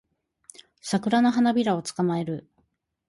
[0.81, 2.47] サクラの花びらを捕まえる